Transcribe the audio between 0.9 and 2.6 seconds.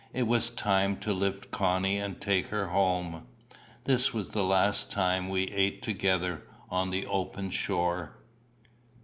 to lift Connie and take